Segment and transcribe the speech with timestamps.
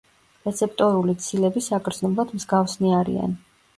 [0.47, 3.37] რეცეპტორული ცილები საგრძნობლად მსგავსნი არიან.